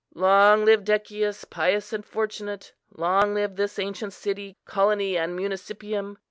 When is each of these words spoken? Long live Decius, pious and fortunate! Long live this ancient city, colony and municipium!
Long 0.15 0.65
live 0.65 0.83
Decius, 0.83 1.45
pious 1.45 1.93
and 1.93 2.03
fortunate! 2.03 2.73
Long 2.89 3.35
live 3.35 3.55
this 3.55 3.77
ancient 3.77 4.13
city, 4.13 4.57
colony 4.65 5.15
and 5.15 5.37
municipium! 5.37 6.15